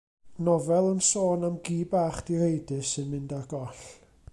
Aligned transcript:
Nofel 0.43 0.85
yn 0.93 1.01
sôn 1.09 1.45
am 1.47 1.55
gi 1.65 1.77
bach 1.91 2.19
direidus 2.27 2.87
sy'n 2.91 3.09
mynd 3.11 3.31
ar 3.37 3.45
goll. 3.51 3.81